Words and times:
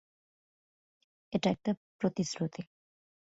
এটা 1.33 1.49
একটা 1.49 1.71
প্রতিশ্রুতি। 1.99 2.61